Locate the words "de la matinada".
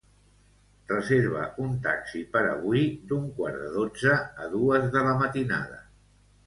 4.99-5.81